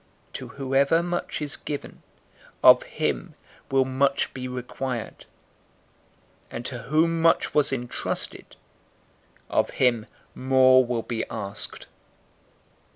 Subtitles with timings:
[0.33, 2.01] To whoever much is given,
[2.63, 3.35] of him
[3.69, 5.27] will much be required;
[6.49, 8.55] and to whom much was entrusted,
[9.47, 11.85] of him more will be asked.